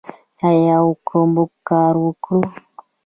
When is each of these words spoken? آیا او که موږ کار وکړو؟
آیا 0.49 0.77
او 0.85 0.91
که 1.07 1.19
موږ 1.33 1.51
کار 1.69 1.93
وکړو؟ 2.03 2.39